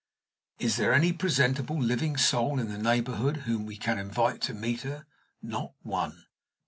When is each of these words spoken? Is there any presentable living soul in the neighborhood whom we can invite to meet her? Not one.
Is 0.57 0.77
there 0.77 0.93
any 0.95 1.13
presentable 1.13 1.79
living 1.79 2.17
soul 2.17 2.57
in 2.59 2.69
the 2.69 2.79
neighborhood 2.79 3.37
whom 3.45 3.67
we 3.67 3.77
can 3.77 3.99
invite 3.99 4.41
to 4.41 4.53
meet 4.55 4.81
her? 4.81 5.05
Not 5.43 5.75
one. 5.83 6.25